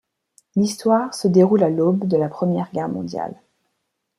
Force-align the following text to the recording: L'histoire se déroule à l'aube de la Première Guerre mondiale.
L'histoire 0.55 1.13
se 1.13 1.27
déroule 1.27 1.61
à 1.61 1.69
l'aube 1.69 2.07
de 2.07 2.17
la 2.17 2.27
Première 2.27 2.71
Guerre 2.71 2.89
mondiale. 2.89 3.39